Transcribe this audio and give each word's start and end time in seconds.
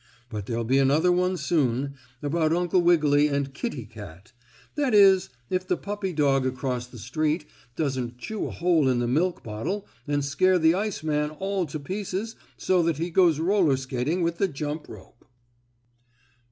But 0.31 0.47
there'll 0.47 0.63
be 0.63 0.79
another 0.79 1.11
one 1.11 1.37
soon, 1.37 1.93
about 2.23 2.53
Uncle 2.53 2.81
Wiggily 2.81 3.27
and 3.27 3.53
Kittie 3.53 3.85
Kat 3.85 4.31
that 4.73 4.95
is 4.95 5.29
if 5.51 5.67
the 5.67 5.77
puppy 5.77 6.11
dog 6.11 6.43
across 6.43 6.87
the 6.87 6.97
street 6.97 7.45
doesn't 7.75 8.17
chew 8.17 8.47
a 8.47 8.49
hole 8.49 8.89
in 8.89 8.97
the 8.97 9.07
milk 9.07 9.43
bottle 9.43 9.85
and 10.07 10.25
scare 10.25 10.57
the 10.57 10.73
iceman 10.73 11.29
all 11.29 11.67
to 11.67 11.79
pieces 11.79 12.35
so 12.57 12.81
that 12.81 12.97
he 12.97 13.11
goes 13.11 13.39
roller 13.39 13.77
skating 13.77 14.23
with 14.23 14.39
the 14.39 14.47
jumping 14.47 14.95
rope. 14.95 15.23